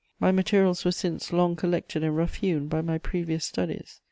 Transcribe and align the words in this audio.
My 0.19 0.31
materials 0.31 0.83
were 0.83 0.91
since 0.91 1.31
long 1.31 1.55
collected 1.55 2.03
and 2.03 2.17
rough 2.17 2.37
hewn 2.37 2.67
by 2.67 2.81
my 2.81 2.97
previous 2.97 3.45
studies. 3.45 3.99